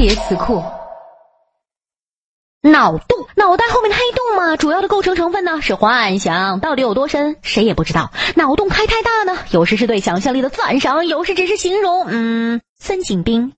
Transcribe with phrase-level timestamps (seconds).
[0.00, 0.64] 别词库。
[2.62, 8.10] 脑洞，脑袋后面的黑洞嘛，主要的构成成分呢是幻想，到底有多深，谁也不知道。
[8.34, 13.52] 脑洞开太大呢，有时是对想象力的赞赏，有时只是形容，嗯，孙景兵。